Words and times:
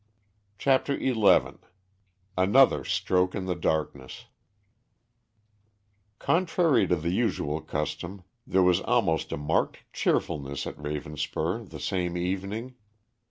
CHAPTER 0.57 0.97
XI 0.99 1.59
ANOTHER 2.35 2.83
STROKE 2.85 3.35
IN 3.35 3.45
THE 3.45 3.53
DARKNESS 3.53 4.25
Contrary 6.17 6.87
to 6.87 6.95
the 6.95 7.11
usual 7.11 7.61
custom, 7.61 8.23
there 8.47 8.63
was 8.63 8.81
almost 8.81 9.31
a 9.31 9.37
marked 9.37 9.81
cheerfulness 9.93 10.65
at 10.65 10.75
Ravenspur 10.81 11.69
the 11.69 11.79
same 11.79 12.17
evening. 12.17 12.73